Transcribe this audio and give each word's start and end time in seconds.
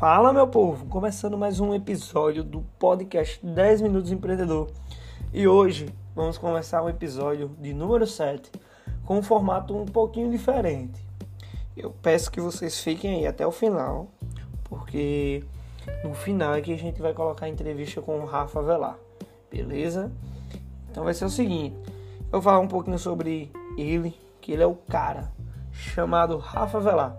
Fala, 0.00 0.32
meu 0.32 0.48
povo! 0.48 0.86
Começando 0.86 1.36
mais 1.36 1.60
um 1.60 1.74
episódio 1.74 2.42
do 2.42 2.62
podcast 2.78 3.38
10 3.44 3.82
Minutos 3.82 4.10
Empreendedor. 4.10 4.70
E 5.30 5.46
hoje 5.46 5.94
vamos 6.16 6.38
começar 6.38 6.82
um 6.82 6.88
episódio 6.88 7.50
de 7.60 7.74
número 7.74 8.06
7 8.06 8.50
com 9.04 9.18
um 9.18 9.22
formato 9.22 9.76
um 9.76 9.84
pouquinho 9.84 10.30
diferente. 10.30 11.06
Eu 11.76 11.90
peço 11.90 12.30
que 12.30 12.40
vocês 12.40 12.80
fiquem 12.82 13.16
aí 13.16 13.26
até 13.26 13.46
o 13.46 13.52
final, 13.52 14.08
porque 14.64 15.44
no 16.02 16.14
final 16.14 16.54
é 16.54 16.62
que 16.62 16.72
a 16.72 16.78
gente 16.78 17.02
vai 17.02 17.12
colocar 17.12 17.44
a 17.44 17.50
entrevista 17.50 18.00
com 18.00 18.20
o 18.20 18.24
Rafa 18.24 18.62
Velar, 18.62 18.96
beleza? 19.50 20.10
Então 20.90 21.04
vai 21.04 21.12
ser 21.12 21.26
o 21.26 21.30
seguinte: 21.30 21.76
eu 22.22 22.30
vou 22.32 22.40
falar 22.40 22.60
um 22.60 22.68
pouquinho 22.68 22.98
sobre 22.98 23.52
ele, 23.76 24.18
que 24.40 24.52
ele 24.52 24.62
é 24.62 24.66
o 24.66 24.76
cara 24.76 25.30
chamado 25.70 26.38
Rafa 26.38 26.80
Velar. 26.80 27.18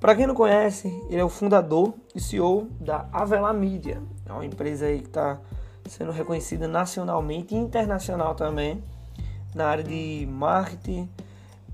Para 0.00 0.14
quem 0.14 0.28
não 0.28 0.34
conhece, 0.34 0.86
ele 1.10 1.20
é 1.20 1.24
o 1.24 1.28
fundador 1.28 1.92
e 2.14 2.20
CEO 2.20 2.68
da 2.80 3.08
Avelar 3.12 3.52
Media, 3.52 4.00
é 4.24 4.32
uma 4.32 4.46
empresa 4.46 4.86
aí 4.86 5.00
que 5.00 5.08
está 5.08 5.40
sendo 5.88 6.12
reconhecida 6.12 6.68
nacionalmente 6.68 7.52
e 7.52 7.58
internacional 7.58 8.36
também 8.36 8.80
na 9.52 9.66
área 9.66 9.82
de 9.82 10.28
marketing, 10.30 11.08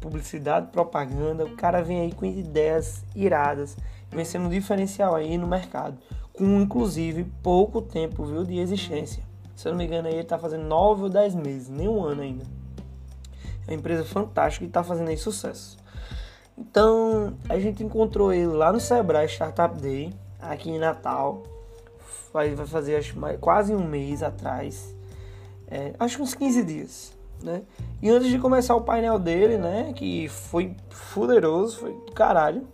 publicidade, 0.01 0.69
propaganda. 0.69 1.45
O 1.45 1.55
cara 1.55 1.83
vem 1.83 2.01
aí 2.01 2.13
com 2.13 2.25
ideias 2.25 3.05
iradas, 3.15 3.77
vem 4.11 4.25
sendo 4.25 4.47
um 4.47 4.51
diferencial 4.51 5.15
aí 5.15 5.37
no 5.37 5.47
mercado, 5.47 5.99
com 6.33 6.45
inclusive 6.63 7.25
pouco 7.43 7.83
tempo 7.83 8.25
viu, 8.25 8.43
de 8.43 8.59
existência. 8.59 9.23
Se 9.55 9.69
eu 9.69 9.73
não 9.73 9.79
me 9.79 9.85
engano, 9.85 10.09
aí 10.09 10.15
ele 10.15 10.23
está 10.23 10.39
fazendo 10.39 10.65
9 10.65 11.03
ou 11.03 11.09
10 11.11 11.35
meses, 11.35 11.69
nem 11.69 11.89
um 11.89 12.03
ano 12.03 12.23
ainda. 12.23 12.45
É 13.67 13.73
uma 13.73 13.77
empresa 13.77 14.03
fantástica 14.03 14.65
e 14.65 14.69
está 14.69 14.83
fazendo 14.83 15.09
aí 15.09 15.17
sucesso. 15.19 15.84
Então, 16.57 17.35
a 17.49 17.59
gente 17.59 17.83
encontrou 17.83 18.33
ele 18.33 18.47
lá 18.47 18.73
no 18.73 18.79
Sebrae 18.79 19.27
Startup 19.27 19.77
Day, 19.81 20.15
aqui 20.41 20.71
em 20.71 20.79
Natal. 20.79 21.43
Vai, 22.33 22.55
vai 22.55 22.67
fazer 22.67 22.97
acho, 22.97 23.19
mais, 23.19 23.39
quase 23.41 23.75
um 23.75 23.85
mês 23.85 24.23
atrás. 24.23 24.95
É, 25.67 25.95
acho 25.99 26.23
uns 26.23 26.35
15 26.35 26.65
dias. 26.65 27.13
Né? 27.43 27.63
E 28.01 28.09
antes 28.09 28.29
de 28.29 28.39
começar 28.39 28.77
o 28.77 28.83
painel 28.83 29.19
dele, 29.19 29.59
né, 29.59 29.93
que 29.95 30.29
foi 30.29 30.77
fuderoso, 30.89 31.81
foi 31.81 31.93
do 31.93 32.13
caralho, 32.13 32.67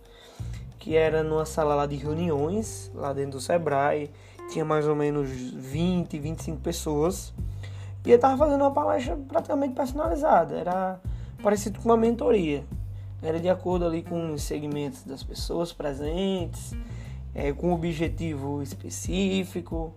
que 0.79 0.95
era 0.95 1.23
numa 1.23 1.45
sala 1.45 1.75
lá 1.75 1.85
de 1.85 1.95
reuniões, 1.95 2.91
lá 2.93 3.11
dentro 3.11 3.31
do 3.31 3.41
Sebrae, 3.41 4.11
tinha 4.51 4.63
mais 4.63 4.87
ou 4.87 4.95
menos 4.95 5.29
20, 5.29 6.19
25 6.19 6.61
pessoas. 6.61 7.33
E 8.05 8.11
ele 8.11 8.17
tava 8.19 8.37
fazendo 8.37 8.61
uma 8.61 8.71
palestra 8.71 9.17
praticamente 9.27 9.73
personalizada, 9.73 10.55
era 10.55 10.99
parecido 11.41 11.79
com 11.79 11.89
uma 11.89 11.97
mentoria 11.97 12.63
era 13.21 13.39
de 13.39 13.49
acordo 13.49 13.85
ali 13.85 14.01
com 14.01 14.33
os 14.33 14.43
segmentos 14.43 15.03
das 15.03 15.23
pessoas 15.23 15.71
presentes, 15.71 16.73
é, 17.33 17.53
com 17.53 17.69
um 17.69 17.73
objetivo 17.73 18.61
específico, 18.61 19.93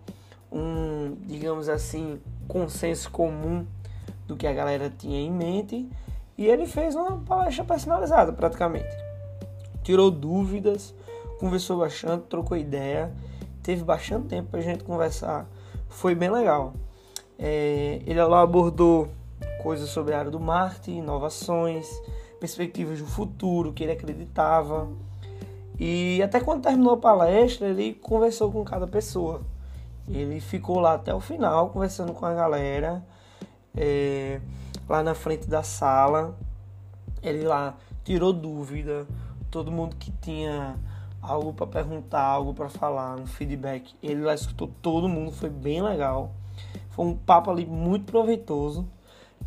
um, 0.52 1.16
digamos 1.26 1.68
assim, 1.68 2.20
consenso 2.46 3.10
comum 3.10 3.66
do 4.26 4.36
que 4.36 4.46
a 4.46 4.52
galera 4.52 4.92
tinha 4.96 5.20
em 5.20 5.30
mente. 5.30 5.88
E 6.36 6.46
ele 6.46 6.66
fez 6.66 6.94
uma 6.94 7.18
palestra 7.18 7.64
personalizada, 7.64 8.32
praticamente. 8.32 8.94
Tirou 9.82 10.10
dúvidas, 10.10 10.94
conversou 11.38 11.78
bastante, 11.78 12.24
trocou 12.24 12.56
ideia, 12.56 13.12
teve 13.62 13.82
bastante 13.84 14.28
tempo 14.28 14.50
para 14.50 14.60
a 14.60 14.62
gente 14.62 14.84
conversar. 14.84 15.46
Foi 15.88 16.14
bem 16.14 16.30
legal. 16.30 16.74
É, 17.38 18.00
ele 18.06 18.22
lá 18.22 18.42
abordou 18.42 19.08
coisas 19.62 19.88
sobre 19.88 20.14
a 20.14 20.18
área 20.18 20.30
do 20.30 20.40
marketing, 20.40 20.98
inovações, 20.98 21.88
perspectivas 22.44 22.98
do 22.98 23.06
futuro, 23.06 23.72
que 23.72 23.82
ele 23.82 23.92
acreditava. 23.92 24.86
E 25.80 26.22
até 26.22 26.38
quando 26.40 26.62
terminou 26.62 26.92
a 26.92 26.96
palestra, 26.98 27.68
ele 27.68 27.94
conversou 27.94 28.52
com 28.52 28.62
cada 28.62 28.86
pessoa. 28.86 29.40
Ele 30.06 30.38
ficou 30.40 30.78
lá 30.78 30.92
até 30.92 31.14
o 31.14 31.20
final, 31.20 31.70
conversando 31.70 32.12
com 32.12 32.26
a 32.26 32.34
galera, 32.34 33.02
é, 33.74 34.42
lá 34.86 35.02
na 35.02 35.14
frente 35.14 35.48
da 35.48 35.62
sala. 35.62 36.36
Ele 37.22 37.44
lá 37.44 37.78
tirou 38.04 38.30
dúvida, 38.30 39.06
todo 39.50 39.72
mundo 39.72 39.96
que 39.96 40.12
tinha 40.20 40.76
algo 41.22 41.54
para 41.54 41.66
perguntar, 41.66 42.20
algo 42.20 42.52
para 42.52 42.68
falar, 42.68 43.16
um 43.16 43.26
feedback. 43.26 43.94
Ele 44.02 44.20
lá 44.20 44.34
escutou 44.34 44.70
todo 44.82 45.08
mundo, 45.08 45.32
foi 45.32 45.48
bem 45.48 45.80
legal. 45.80 46.34
Foi 46.90 47.06
um 47.06 47.16
papo 47.16 47.50
ali 47.50 47.64
muito 47.64 48.04
proveitoso. 48.04 48.86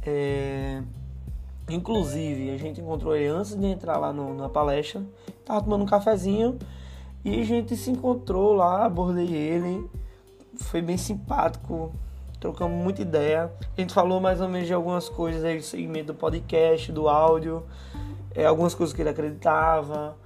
É, 0.01 0.81
Inclusive, 1.69 2.51
a 2.51 2.57
gente 2.57 2.79
encontrou 2.79 3.15
ele 3.15 3.27
antes 3.27 3.53
de 3.53 3.65
entrar 3.65 3.97
lá 3.97 4.13
no, 4.13 4.33
na 4.33 4.47
palestra. 4.47 5.03
Tava 5.43 5.61
tomando 5.61 5.83
um 5.83 5.87
cafezinho 5.87 6.57
e 7.25 7.41
a 7.41 7.43
gente 7.43 7.75
se 7.75 7.91
encontrou 7.91 8.53
lá, 8.53 8.85
abordei 8.85 9.33
ele. 9.33 9.89
Foi 10.55 10.81
bem 10.81 10.97
simpático, 10.97 11.91
trocamos 12.39 12.81
muita 12.81 13.01
ideia. 13.01 13.51
A 13.77 13.81
gente 13.81 13.93
falou 13.93 14.21
mais 14.21 14.39
ou 14.39 14.47
menos 14.47 14.67
de 14.67 14.73
algumas 14.73 15.09
coisas 15.09 15.43
aí 15.43 15.57
do 15.57 15.63
segmento 15.63 16.07
do 16.07 16.15
podcast, 16.15 16.89
do 16.91 17.09
áudio, 17.09 17.63
é, 18.33 18.45
algumas 18.45 18.73
coisas 18.73 18.95
que 18.95 19.01
ele 19.01 19.09
acreditava. 19.09 20.17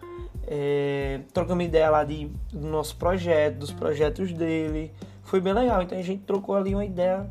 É, 0.45 1.21
trocamos 1.33 1.65
ideia 1.65 1.89
lá 1.89 2.03
de, 2.03 2.27
do 2.53 2.67
nosso 2.67 2.95
projeto, 2.97 3.57
dos 3.57 3.71
projetos 3.71 4.31
dele. 4.31 4.91
Foi 5.23 5.41
bem 5.41 5.53
legal. 5.53 5.81
Então 5.81 5.97
a 5.97 6.03
gente 6.03 6.21
trocou 6.21 6.55
ali 6.55 6.75
uma 6.75 6.85
ideia 6.85 7.27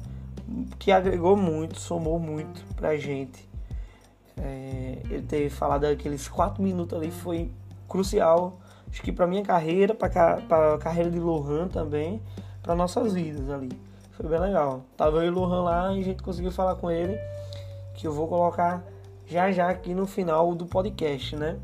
que 0.81 0.91
agregou 0.91 1.37
muito, 1.37 1.79
somou 1.79 2.19
muito 2.19 2.65
pra 2.75 2.97
gente. 2.97 3.50
É, 4.43 4.99
ele 5.11 5.23
ter 5.23 5.51
falado 5.51 5.85
aqueles 5.85 6.29
quatro 6.29 6.63
minutos 6.63 6.99
ali 6.99 7.11
foi 7.11 7.51
crucial, 7.89 8.59
acho 8.91 9.03
que 9.03 9.13
para 9.13 9.27
minha 9.27 9.43
carreira, 9.43 9.95
para 9.95 10.75
a 10.75 10.79
carreira 10.79 11.11
de 11.11 11.19
Lohan 11.19 11.69
também, 11.69 12.23
para 12.63 12.75
nossas 12.75 13.13
vidas 13.13 13.49
ali. 13.51 13.71
Foi 14.13 14.29
bem 14.29 14.39
legal. 14.39 14.83
Tava 14.97 15.19
eu 15.19 15.25
e 15.25 15.31
Lohan 15.31 15.63
lá 15.63 15.93
e 15.93 16.01
a 16.01 16.05
gente 16.05 16.23
conseguiu 16.23 16.53
falar 16.53 16.77
com 16.77 16.91
ele, 16.91 17.19
que 17.95 18.07
eu 18.07 18.13
vou 18.13 18.29
colocar 18.29 18.85
já 19.27 19.53
já 19.53 19.69
aqui 19.69 19.95
no 19.95 20.07
final 20.07 20.55
do 20.55 20.67
podcast, 20.67 21.37
né? 21.37 21.59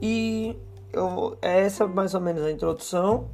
E 0.00 0.56
eu, 0.92 1.36
essa 1.40 1.84
é 1.84 1.86
mais 1.86 2.14
ou 2.14 2.20
menos 2.20 2.42
a 2.42 2.50
introdução 2.50 3.28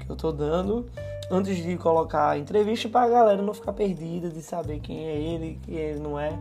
que 0.00 0.10
eu 0.10 0.16
tô 0.16 0.32
dando 0.32 0.86
antes 1.30 1.56
de 1.56 1.76
colocar 1.76 2.30
a 2.30 2.38
entrevista 2.38 2.88
para 2.88 3.06
a 3.06 3.08
galera 3.08 3.42
não 3.42 3.52
ficar 3.52 3.72
perdida 3.72 4.28
de 4.28 4.42
saber 4.42 4.80
quem 4.80 5.06
é 5.06 5.16
ele, 5.16 5.58
quem 5.62 5.74
ele 5.74 6.00
não 6.00 6.18
é. 6.18 6.38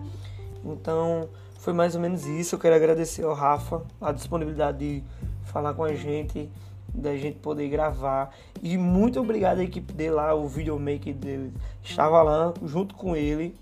Então, 0.66 1.30
foi 1.60 1.74
mais 1.74 1.96
ou 1.96 2.02
menos 2.02 2.26
isso. 2.26 2.56
Eu 2.56 2.60
quero 2.60 2.76
agradecer 2.76 3.24
ao 3.24 3.34
Rafa 3.34 3.84
a 4.02 4.12
disponibilidade 4.12 4.78
de 4.78 5.04
falar 5.44 5.74
com 5.74 5.84
a 5.84 5.94
gente, 5.94 6.50
da 6.94 7.16
gente 7.16 7.38
poder 7.38 7.70
gravar. 7.70 8.32
E 8.62 8.78
muito 8.78 9.20
obrigado 9.20 9.60
à 9.60 9.64
equipe 9.64 9.94
dele 9.94 10.12
lá, 10.12 10.34
o 10.34 10.48
videomaker 10.48 11.14
dele. 11.14 11.54
Estava 11.84 12.22
lá 12.22 12.54
junto 12.64 12.96
com 12.96 13.16
ele 13.16 13.56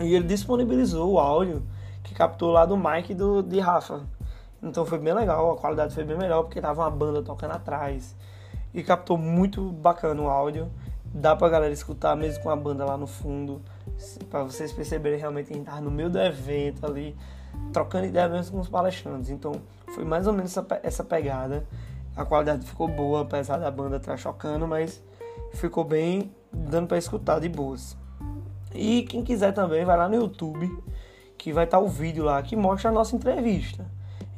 e 0.00 0.14
ele 0.14 0.24
disponibilizou 0.24 1.12
o 1.12 1.18
áudio 1.18 1.62
que 2.02 2.14
captou 2.14 2.50
lá 2.50 2.64
do 2.64 2.76
mic 2.76 3.14
do, 3.14 3.42
de 3.42 3.58
Rafa. 3.60 4.02
Então 4.62 4.84
foi 4.84 4.98
bem 4.98 5.14
legal, 5.14 5.52
a 5.52 5.56
qualidade 5.56 5.94
foi 5.94 6.04
bem 6.04 6.16
melhor 6.16 6.42
porque 6.42 6.60
tava 6.60 6.82
uma 6.82 6.90
banda 6.90 7.22
tocando 7.22 7.52
atrás. 7.52 8.14
E 8.72 8.82
captou 8.82 9.18
muito 9.18 9.62
bacana 9.70 10.20
o 10.20 10.28
áudio. 10.28 10.70
Dá 11.12 11.34
pra 11.34 11.48
galera 11.48 11.72
escutar 11.72 12.14
mesmo 12.14 12.42
com 12.42 12.50
a 12.50 12.56
banda 12.56 12.84
lá 12.84 12.96
no 12.96 13.06
fundo 13.06 13.60
para 14.28 14.44
vocês 14.44 14.72
perceberem 14.72 15.18
realmente 15.18 15.52
quem 15.52 15.60
estava 15.60 15.80
no 15.80 15.90
meio 15.90 16.10
do 16.10 16.18
evento 16.18 16.86
ali, 16.86 17.16
trocando 17.72 18.06
ideia 18.06 18.28
mesmo 18.28 18.56
com 18.56 18.60
os 18.60 18.68
palestrantes. 18.68 19.30
Então 19.30 19.52
foi 19.94 20.04
mais 20.04 20.26
ou 20.26 20.32
menos 20.32 20.56
essa, 20.56 20.80
essa 20.82 21.04
pegada. 21.04 21.66
A 22.16 22.24
qualidade 22.24 22.66
ficou 22.66 22.88
boa, 22.88 23.22
apesar 23.22 23.58
da 23.58 23.70
banda 23.70 23.96
estar 23.96 24.16
chocando, 24.16 24.66
mas 24.66 25.02
ficou 25.52 25.84
bem 25.84 26.34
dando 26.52 26.88
para 26.88 26.98
escutar 26.98 27.40
de 27.40 27.48
boas. 27.48 27.96
E 28.74 29.02
quem 29.02 29.22
quiser 29.22 29.52
também 29.52 29.84
vai 29.84 29.96
lá 29.96 30.08
no 30.08 30.14
YouTube, 30.14 30.70
que 31.36 31.52
vai 31.52 31.64
estar 31.64 31.78
o 31.78 31.88
vídeo 31.88 32.24
lá 32.24 32.42
que 32.42 32.54
mostra 32.56 32.90
a 32.90 32.92
nossa 32.92 33.16
entrevista. 33.16 33.84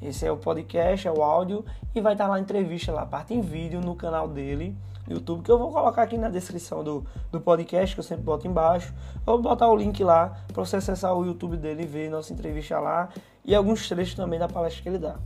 Esse 0.02 0.26
é 0.26 0.32
o 0.32 0.36
podcast, 0.36 1.06
é 1.06 1.12
o 1.12 1.22
áudio 1.22 1.64
e 1.94 2.00
vai 2.00 2.14
estar 2.14 2.26
lá 2.26 2.36
a 2.36 2.40
entrevista 2.40 2.90
lá, 2.90 3.06
parte 3.06 3.32
em 3.32 3.40
vídeo 3.40 3.80
no 3.80 3.94
canal 3.94 4.28
dele 4.28 4.76
YouTube, 5.08 5.42
que 5.42 5.50
eu 5.50 5.58
vou 5.58 5.72
colocar 5.72 6.02
aqui 6.02 6.16
na 6.16 6.28
descrição 6.28 6.82
do, 6.82 7.04
do 7.30 7.40
podcast, 7.40 7.94
que 7.94 8.00
eu 8.00 8.04
sempre 8.04 8.24
boto 8.24 8.46
embaixo. 8.46 8.92
Vou 9.24 9.40
botar 9.40 9.68
o 9.68 9.76
link 9.76 10.02
lá 10.02 10.36
para 10.52 10.64
você 10.64 10.76
acessar 10.76 11.14
o 11.14 11.24
YouTube 11.24 11.56
dele 11.56 11.82
e 11.82 11.86
ver 11.86 12.10
nossa 12.10 12.32
entrevista 12.32 12.78
lá 12.78 13.08
e 13.44 13.54
alguns 13.54 13.88
trechos 13.88 14.14
também 14.14 14.38
da 14.38 14.48
palestra 14.48 14.82
que 14.82 14.88
ele 14.88 14.98
dá. 14.98 15.16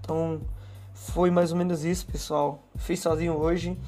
Então, 0.00 0.40
foi 0.94 1.30
mais 1.30 1.52
ou 1.52 1.58
menos 1.58 1.84
isso, 1.84 2.06
pessoal. 2.06 2.60
Fiz 2.76 3.00
sozinho 3.00 3.34
hoje, 3.34 3.78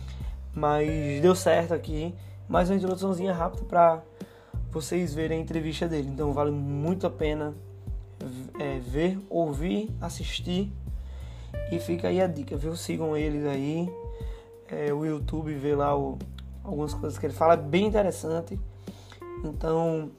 mas 0.55 0.89
deu 1.21 1.35
certo 1.35 1.73
aqui. 1.73 2.15
Mais 2.49 2.69
uma 2.69 2.77
introduçãozinha 2.77 3.33
rápida 3.33 3.65
para 3.65 4.03
vocês 4.71 5.15
verem 5.15 5.39
a 5.39 5.43
entrevista 5.43 5.89
dele. 5.89 6.09
Então, 6.09 6.33
vale 6.33 6.51
muito 6.51 7.07
a 7.07 7.11
pena 7.11 7.55
é, 8.59 8.79
ver, 8.79 9.19
ouvir, 9.29 9.91
assistir. 10.01 10.73
E 11.71 11.79
fica 11.79 12.09
aí 12.09 12.21
a 12.21 12.27
dica, 12.27 12.57
viu? 12.57 12.77
Sigam 12.77 13.17
eles 13.17 13.45
aí. 13.47 13.89
É, 14.69 14.93
o 14.93 15.05
YouTube 15.05 15.53
vê 15.55 15.75
lá 15.75 15.97
o, 15.97 16.19
algumas 16.63 16.95
coisas 16.95 17.19
que 17.19 17.27
ele 17.27 17.35
fala, 17.35 17.55
é 17.55 17.57
bem 17.57 17.87
interessante. 17.87 18.59
Então, 19.45 20.11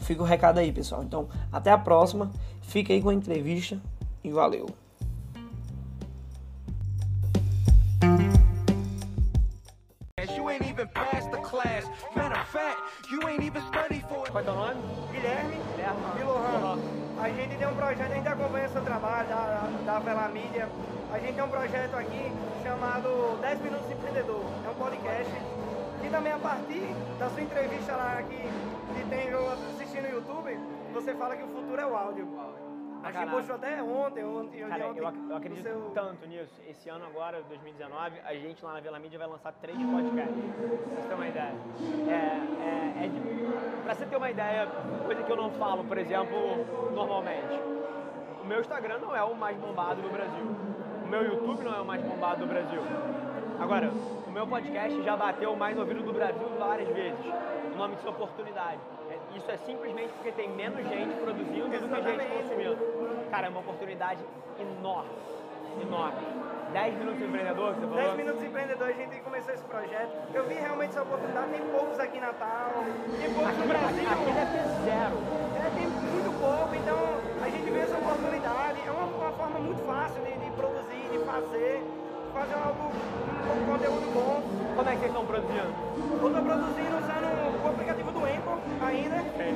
fica 0.00 0.22
o 0.22 0.24
recado 0.24 0.58
aí, 0.58 0.72
pessoal. 0.72 1.02
Então, 1.02 1.28
até 1.52 1.70
a 1.70 1.78
próxima. 1.78 2.30
Fica 2.62 2.92
aí 2.92 3.02
com 3.02 3.10
a 3.10 3.14
entrevista 3.14 3.80
e 4.22 4.30
valeu. 4.30 4.66
you 13.10 13.20
ain't 13.22 13.42
even 13.42 13.62
A 17.24 17.30
gente 17.30 17.56
tem 17.56 17.66
um 17.66 17.74
projeto, 17.74 18.12
a 18.12 18.14
gente 18.14 18.28
acompanha 18.28 18.66
o 18.66 18.68
seu 18.68 18.82
trabalho, 18.82 19.26
da, 19.26 19.66
da 19.86 19.98
Vela 19.98 20.28
Mídia. 20.28 20.68
A 21.10 21.18
gente 21.18 21.32
tem 21.32 21.42
um 21.42 21.48
projeto 21.48 21.94
aqui 21.94 22.30
chamado 22.62 23.40
10 23.40 23.60
Minutos 23.62 23.90
Empreendedor. 23.90 24.44
É 24.66 24.68
um 24.68 24.74
podcast 24.74 25.32
e 26.04 26.10
também 26.10 26.32
a 26.34 26.38
partir 26.38 26.86
da 27.18 27.30
sua 27.30 27.40
entrevista 27.40 27.96
lá 27.96 28.18
aqui, 28.18 28.36
que 28.36 29.08
tem 29.08 29.30
assistindo 29.30 30.02
no 30.02 30.16
YouTube, 30.16 30.58
você 30.92 31.14
fala 31.14 31.34
que 31.34 31.44
o 31.44 31.48
futuro 31.48 31.80
é 31.80 31.86
o 31.86 31.96
áudio. 31.96 32.28
A 33.04 33.12
gente 33.12 33.30
postou 33.30 33.56
até 33.56 33.82
ontem, 33.82 34.24
ontem, 34.24 34.60
Cara, 34.66 34.86
ontem. 34.88 34.98
eu, 34.98 35.30
eu 35.30 35.36
acredito 35.36 35.62
seu... 35.62 35.90
tanto 35.94 36.26
nisso. 36.26 36.58
Esse 36.66 36.88
ano 36.88 37.04
agora, 37.04 37.42
2019, 37.48 38.14
a 38.24 38.34
gente 38.34 38.64
lá 38.64 38.72
na 38.72 38.80
Vela 38.80 38.98
Mídia 38.98 39.18
vai 39.18 39.28
lançar 39.28 39.52
três 39.60 39.76
podcasts. 39.78 40.34
Pra 40.34 41.02
você 41.02 41.08
ter 41.08 41.14
uma 41.14 41.28
ideia. 41.28 41.54
É, 42.08 43.02
é, 43.02 43.04
é 43.04 43.08
de, 43.08 43.82
pra 43.82 43.94
você 43.94 44.06
ter 44.06 44.16
uma 44.16 44.30
ideia, 44.30 44.66
coisa 45.04 45.22
que 45.22 45.30
eu 45.30 45.36
não 45.36 45.50
falo, 45.50 45.84
por 45.84 45.98
exemplo, 45.98 46.64
normalmente. 46.94 47.60
O 48.42 48.46
meu 48.46 48.60
Instagram 48.60 48.98
não 48.98 49.14
é 49.14 49.22
o 49.22 49.34
mais 49.34 49.56
bombado 49.58 50.00
do 50.00 50.08
Brasil. 50.08 50.46
O 51.04 51.06
meu 51.06 51.22
YouTube 51.24 51.62
não 51.62 51.74
é 51.74 51.80
o 51.82 51.84
mais 51.84 52.02
bombado 52.02 52.40
do 52.40 52.46
Brasil. 52.46 52.80
Agora, 53.60 53.90
o 54.26 54.30
meu 54.30 54.46
podcast 54.46 55.02
já 55.02 55.14
bateu 55.14 55.52
o 55.52 55.56
mais 55.56 55.78
ouvido 55.78 56.02
do 56.02 56.12
Brasil 56.12 56.48
várias 56.58 56.88
vezes. 56.88 57.26
O 57.74 57.76
nome 57.76 57.96
disso 57.96 58.08
é 58.08 58.10
oportunidade. 58.10 58.80
Isso 59.36 59.50
é 59.50 59.56
simplesmente 59.58 60.12
porque 60.14 60.32
tem 60.32 60.48
menos 60.48 60.78
gente 60.88 61.14
produzindo 61.16 61.68
do 61.68 61.88
que 61.88 62.02
gente 62.02 62.24
consumindo. 62.26 62.78
Cara, 63.34 63.48
é 63.48 63.50
uma 63.50 63.66
oportunidade 63.66 64.22
enorme. 64.60 65.10
Enorme. 65.82 66.22
10 66.72 66.94
minutos 66.98 67.20
empreendedor, 67.20 67.74
você 67.74 67.80
falou? 67.80 67.96
10 67.96 68.16
minutos 68.16 68.44
empreendedor, 68.44 68.86
a 68.86 68.92
gente 68.92 69.20
começou 69.22 69.54
esse 69.54 69.64
projeto. 69.64 70.12
Eu 70.32 70.46
vi 70.46 70.54
realmente 70.54 70.90
essa 70.90 71.02
oportunidade, 71.02 71.50
tem 71.50 71.60
poucos 71.66 71.98
aqui 71.98 72.18
em 72.18 72.20
Natal, 72.20 72.70
tem 73.18 73.34
poucos 73.34 73.50
aqui, 73.50 73.58
no 73.58 73.66
Brasil. 73.66 74.06
Aqui 74.06 74.24
deve 74.30 74.52
ter 74.54 74.66
zero. 74.86 75.16
É, 75.58 75.70
tem 75.74 75.86
muito 76.14 76.30
pouco, 76.38 76.74
então 76.78 76.98
a 77.42 77.50
gente 77.50 77.70
vê 77.72 77.80
essa 77.80 77.98
oportunidade. 77.98 78.78
É 78.86 78.90
uma, 78.92 79.02
uma 79.02 79.32
forma 79.32 79.58
muito 79.58 79.82
fácil 79.82 80.22
de, 80.22 80.30
de 80.30 80.50
produzir, 80.52 81.02
de 81.10 81.18
fazer 81.26 81.82
fazer 82.32 82.54
algo, 82.54 82.86
um 82.86 83.66
conteúdo 83.66 84.06
bom. 84.14 84.42
Como 84.76 84.88
é 84.88 84.92
que 84.92 84.98
vocês 84.98 85.10
estão 85.10 85.26
produzindo? 85.26 85.74
Eu 86.22 86.28
estou 86.28 86.42
produzindo 86.42 86.94
usando 87.02 87.64
o 87.64 87.68
aplicativo 87.68 88.10
do 88.12 88.20
Anchor 88.30 88.58
ainda. 88.78 89.16
Okay. 89.34 89.54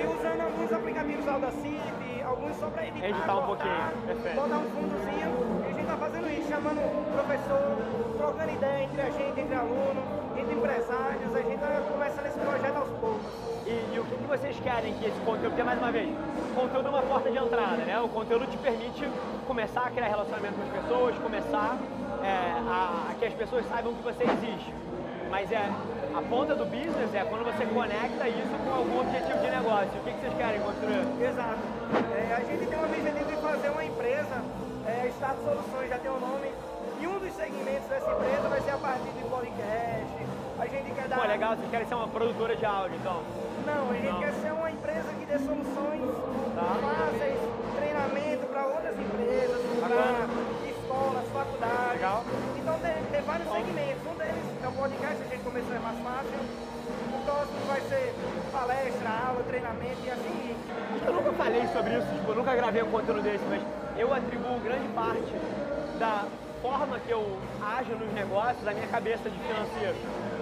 E 0.00 0.06
usando 0.06 0.40
alguns 0.42 0.72
aplicativos 0.72 1.28
Audacity, 1.28 1.99
alguns 2.30 2.56
só 2.56 2.66
para 2.70 2.86
editar, 2.86 3.08
editar 3.08 3.36
um 3.36 3.46
pouquinho. 3.46 3.92
Perfeito. 4.06 4.36
Botar 4.36 4.58
um 4.58 4.70
fundozinho. 4.70 5.30
E 5.60 5.64
a 5.64 5.68
gente 5.68 5.80
está 5.80 5.96
fazendo 5.96 6.30
isso, 6.30 6.48
chamando 6.48 6.80
professor, 7.12 8.16
trocando 8.16 8.52
ideia 8.52 8.84
entre 8.84 9.00
a 9.00 9.10
gente, 9.10 9.40
entre 9.40 9.54
aluno, 9.54 10.02
entre 10.38 10.54
empresários. 10.54 11.34
A 11.34 11.42
gente 11.42 11.54
está 11.54 11.68
começando 11.90 12.26
esse 12.26 12.38
projeto 12.38 12.76
aos 12.76 12.88
poucos. 13.00 13.50
E, 13.66 13.94
e, 13.94 13.98
o 13.98 14.04
que, 14.04 14.16
que 14.16 14.26
vocês 14.26 14.56
querem 14.60 14.94
que 14.94 15.06
esse 15.06 15.20
conteúdo, 15.20 15.50
porque 15.50 15.62
mais 15.62 15.78
uma 15.78 15.92
vez, 15.92 16.08
o 16.08 16.54
conteúdo 16.54 16.86
é 16.86 16.90
uma 16.90 17.02
porta 17.02 17.30
de 17.30 17.38
entrada, 17.38 17.84
né? 17.84 18.00
O 18.00 18.08
conteúdo 18.08 18.46
te 18.46 18.56
permite 18.58 19.06
começar 19.46 19.82
a 19.86 19.90
criar 19.90 20.08
relacionamento 20.08 20.54
com 20.54 20.62
as 20.62 20.82
pessoas, 20.82 21.18
começar 21.18 21.78
é, 22.22 22.52
a, 22.68 23.10
a, 23.10 23.14
que 23.14 23.24
as 23.26 23.34
pessoas 23.34 23.66
saibam 23.68 23.94
que 23.94 24.02
você 24.02 24.24
existe. 24.24 24.74
Mas 25.30 25.50
é 25.52 25.70
a 26.12 26.22
ponta 26.28 26.56
do 26.56 26.64
business 26.66 27.14
é 27.14 27.24
quando 27.24 27.44
você 27.44 27.64
conecta 27.64 28.28
isso 28.28 28.50
com 28.64 28.74
algum 28.74 29.00
objetivo 29.00 29.38
de 29.38 29.50
negócio. 29.50 29.94
O 29.94 30.02
que, 30.02 30.12
que 30.12 30.20
vocês 30.20 30.34
querem 30.34 30.60
construir? 30.60 31.06
Exato. 31.22 31.62
É, 32.18 32.34
a 32.34 32.40
gente 32.40 32.66
tem 32.66 32.76
uma 32.76 32.88
visão 32.88 33.14
de 33.14 33.36
fazer 33.36 33.68
uma 33.70 33.84
empresa, 33.84 34.42
é, 34.86 35.06
Estado 35.06 35.38
Soluções, 35.44 35.88
já 35.88 35.98
tem 35.98 36.10
o 36.10 36.14
um 36.14 36.20
nome, 36.20 36.50
e 37.00 37.06
um 37.06 37.18
dos 37.20 37.32
segmentos 37.32 37.86
dessa 37.88 38.10
empresa 38.10 38.48
vai 38.48 38.60
ser 38.60 38.70
a 38.72 38.78
partir 38.78 39.12
de 39.12 39.24
podcast. 39.24 40.18
A 40.58 40.66
gente 40.66 40.90
quer 40.90 41.08
dar. 41.08 41.16
Pô, 41.16 41.26
legal, 41.26 41.56
vocês 41.56 41.70
querem 41.70 41.86
ser 41.86 41.94
uma 41.94 42.08
produtora 42.08 42.56
de 42.56 42.66
áudio, 42.66 42.96
então? 42.96 43.22
Não, 43.64 43.90
a 43.90 43.94
gente 43.94 44.12
Não. 44.12 44.20
quer 44.20 44.32
ser 44.34 44.52
uma 44.52 44.70
empresa 44.70 45.08
que 45.14 45.26
dê 45.26 45.38
soluções 45.38 46.02
tá. 46.58 46.74
fáceis, 46.82 47.38
treinamento 47.78 48.46
para 48.46 48.66
outras 48.66 48.98
empresas, 48.98 49.62
para 49.78 50.26
escolas, 50.68 51.28
faculdades. 51.32 51.92
Legal. 51.92 52.24
Então 52.80 52.92
tem, 53.12 53.20
vários 53.20 53.52
segmentos. 53.52 54.06
Um 54.06 54.16
deles 54.16 54.44
é 54.64 54.68
o 54.68 54.72
podcast, 54.72 55.22
a 55.22 55.28
gente 55.28 55.44
começou 55.44 55.76
é 55.76 55.78
mais 55.80 55.98
fácil. 55.98 56.40
O 57.12 57.24
próximo 57.24 57.60
vai 57.68 57.80
ser 57.82 58.14
palestra, 58.50 59.10
aula, 59.28 59.42
treinamento 59.44 60.00
e 60.02 60.10
assim. 60.10 60.56
Eu 61.06 61.12
nunca 61.12 61.32
falei 61.32 61.68
sobre 61.74 61.98
isso, 61.98 62.06
tipo, 62.08 62.30
eu 62.30 62.36
nunca 62.36 62.54
gravei 62.56 62.82
um 62.82 62.90
conteúdo 62.90 63.20
desse, 63.22 63.44
mas 63.50 63.62
eu 63.98 64.14
atribuo 64.14 64.58
grande 64.60 64.88
parte 64.94 65.32
da 65.98 66.24
forma 66.62 66.98
que 67.00 67.10
eu 67.10 67.38
ajo 67.60 67.92
nos 67.96 68.12
negócios 68.14 68.66
à 68.66 68.72
minha 68.72 68.88
cabeça 68.88 69.28
de 69.28 69.38
financeiro. 69.38 69.96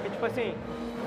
Que 0.05 0.11
tipo 0.11 0.25
assim, 0.25 0.55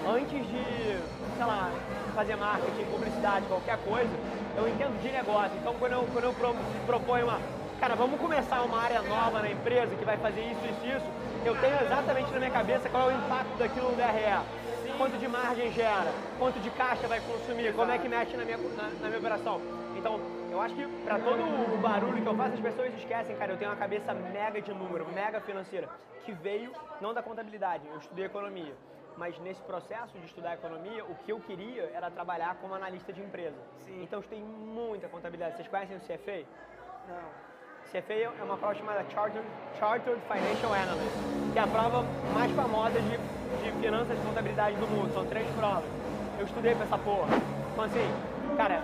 antes 0.06 0.48
de, 0.48 1.00
sei 1.38 1.46
lá, 1.46 1.72
fazer 2.14 2.36
marketing, 2.36 2.84
publicidade, 2.92 3.46
qualquer 3.46 3.78
coisa, 3.78 4.12
eu 4.58 4.68
entendo 4.68 5.02
de 5.02 5.10
negócio. 5.10 5.52
Então 5.62 5.74
quando 5.80 5.94
eu, 5.94 6.06
quando 6.12 6.26
eu 6.26 6.36
proponho 6.86 7.26
uma 7.26 7.40
cara, 7.82 7.96
vamos 7.96 8.22
começar 8.22 8.62
uma 8.62 8.80
área 8.80 9.02
nova 9.02 9.42
na 9.42 9.50
empresa 9.50 9.96
que 9.96 10.06
vai 10.06 10.16
fazer 10.16 10.42
isso, 10.42 10.62
isso, 10.66 10.98
isso, 10.98 11.06
eu 11.44 11.60
tenho 11.60 11.82
exatamente 11.82 12.32
na 12.32 12.38
minha 12.38 12.52
cabeça 12.52 12.88
qual 12.88 13.10
é 13.10 13.16
o 13.16 13.18
impacto 13.18 13.58
daquilo 13.58 13.90
no 13.90 13.96
DRE. 13.96 14.96
Quanto 15.00 15.18
de 15.18 15.28
margem 15.28 15.74
gera, 15.74 16.14
quanto 16.38 16.60
de 16.60 16.70
caixa 16.70 17.08
vai 17.08 17.20
consumir, 17.22 17.74
como 17.74 17.92
é 17.92 17.98
que 17.98 18.08
mexe 18.08 18.38
na 18.38 18.46
minha, 18.46 18.58
na, 18.58 18.84
na 19.02 19.08
minha 19.08 19.18
operação. 19.18 19.60
Então, 19.98 20.22
eu 20.52 20.62
acho 20.62 20.76
que 20.76 20.88
para 21.04 21.18
todo 21.18 21.42
o 21.42 21.78
barulho 21.82 22.22
que 22.22 22.28
eu 22.28 22.36
faço, 22.36 22.54
as 22.54 22.60
pessoas 22.60 22.94
esquecem, 22.94 23.36
cara, 23.36 23.54
eu 23.54 23.58
tenho 23.58 23.72
uma 23.72 23.78
cabeça 23.78 24.14
mega 24.14 24.62
de 24.62 24.72
número, 24.72 25.08
mega 25.12 25.42
financeira, 25.42 25.90
que 26.24 26.32
veio 26.34 26.72
não 27.02 27.16
da 27.16 27.24
contabilidade, 27.24 27.84
eu 27.92 27.98
estudei 27.98 28.26
economia. 28.26 28.76
Mas 29.18 29.40
nesse 29.40 29.62
processo 29.64 30.20
de 30.20 30.26
estudar 30.28 30.54
economia, 30.54 31.04
o 31.04 31.16
que 31.16 31.32
eu 31.32 31.40
queria 31.40 31.90
era 31.96 32.12
trabalhar 32.12 32.56
como 32.62 32.76
analista 32.76 33.12
de 33.12 33.22
empresa. 33.22 33.58
Sim. 33.86 34.04
Então 34.04 34.20
eu 34.20 34.22
estudei 34.22 34.44
muita 34.44 35.08
contabilidade. 35.08 35.56
Vocês 35.56 35.68
conhecem 35.68 35.98
o 35.98 36.00
CFA? 36.00 36.46
Não. 37.08 37.51
CFA 37.90 38.14
é 38.14 38.44
uma 38.44 38.56
prova 38.56 38.76
chamada 38.76 39.04
Chartered, 39.14 39.46
Chartered 39.80 40.22
Financial 40.28 40.74
Analyst, 40.74 41.16
que 41.52 41.60
é 41.60 41.62
a 41.62 41.68
prova 41.68 42.06
mais 42.34 42.52
famosa 42.54 43.02
de, 43.02 43.18
de 43.18 43.72
finanças 43.82 44.18
e 44.18 44.22
contabilidade 44.22 44.76
do 44.78 44.88
mundo. 44.88 45.14
São 45.14 45.26
três 45.26 45.46
provas. 45.58 45.84
Eu 46.40 46.46
estudei 46.46 46.74
pra 46.76 46.86
essa 46.86 46.98
porra. 46.98 47.36
Então 47.74 47.84
assim, 47.84 48.08
cara, 48.56 48.84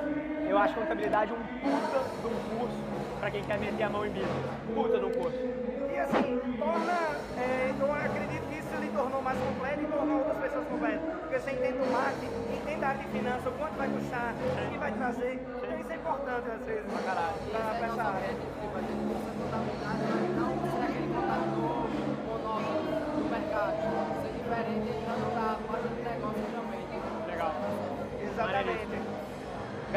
eu 0.50 0.58
acho 0.58 0.74
contabilidade 0.74 1.32
um 1.32 1.40
puta 1.64 2.00
de 2.04 2.28
um 2.28 2.58
curso 2.58 2.78
pra 3.20 3.32
quem 3.32 3.44
quer 3.44 3.60
meter 3.60 3.84
a 3.84 3.90
mão 3.90 4.06
em 4.06 4.10
business. 4.10 4.46
Puta 4.76 5.00
de 5.00 5.06
um 5.06 5.12
curso. 5.12 5.40
E 5.40 6.00
assim, 6.00 6.40
torna, 6.60 7.00
é, 7.40 7.74
eu 7.80 7.94
acredito 7.94 8.44
que 8.50 8.60
isso 8.60 8.76
lhe 8.82 8.90
tornou 8.90 9.22
mais 9.22 9.40
completo 9.40 9.82
e 9.82 9.86
tornou 9.86 10.18
outras 10.20 10.38
pessoas 10.38 10.68
completas. 10.68 11.02
Porque 11.22 11.40
você 11.40 11.52
entende 11.52 11.80
o 11.80 11.92
marketing, 11.94 12.60
entende 12.60 12.84
a 12.84 12.88
área 12.90 13.02
de 13.02 13.08
finanças, 13.08 13.48
o 13.48 13.52
quanto 13.52 13.78
vai 13.78 13.88
custar, 13.88 14.36
o 14.36 14.72
que 14.72 14.78
vai 14.78 14.92
trazer. 14.92 15.40
Então 15.64 15.80
isso 15.80 15.92
é 15.92 15.96
importante 15.96 16.52
às 16.52 16.62
vezes. 16.68 16.92
Pra 16.92 17.02
caralho. 17.04 17.36
Pra, 17.52 17.60
pra 17.60 17.88
essa 17.88 18.04
área 18.04 18.57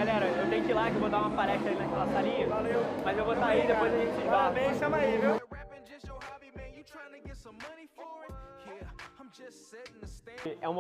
Galera, 0.01 0.27
eu 0.29 0.49
tenho 0.49 0.65
que 0.65 0.71
ir 0.71 0.75
lá 0.75 0.89
que 0.89 0.95
eu 0.95 1.01
vou 1.01 1.11
dar 1.11 1.19
uma 1.19 1.31
palestra 1.37 1.71
ali 1.71 1.79
naquela 1.79 2.07
salinha. 2.07 2.49
Valeu. 2.49 2.81
Mas 3.05 3.19
eu 3.19 3.25
vou 3.27 3.37
sair, 3.37 3.67
depois 3.67 3.93
a 3.93 3.99
gente 3.99 4.15
se 4.15 4.21
esbarra. 4.23 4.39
Parabéns, 4.39 4.79
chama 4.79 4.97
aí, 4.97 5.19
viu? 5.19 5.51
É 10.63 10.69
uma 10.71 10.79